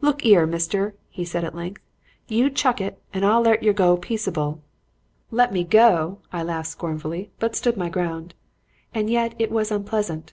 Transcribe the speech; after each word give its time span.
"'Look 0.00 0.24
'ere, 0.24 0.46
mister,' 0.46 0.94
he 1.10 1.22
said 1.22 1.44
at 1.44 1.54
length, 1.54 1.82
'you 2.28 2.48
chuck 2.48 2.80
it 2.80 2.98
and 3.12 3.26
I'll 3.26 3.42
let 3.42 3.62
yer 3.62 3.74
go 3.74 3.98
peaceable.' 3.98 4.62
"Let 5.30 5.52
me 5.52 5.64
go! 5.64 6.20
I 6.32 6.42
laughed 6.44 6.68
scornfully, 6.70 7.30
but 7.38 7.54
stood 7.54 7.76
my 7.76 7.90
ground. 7.90 8.32
And 8.94 9.10
yet 9.10 9.34
it 9.38 9.50
was 9.52 9.70
unpleasant. 9.70 10.32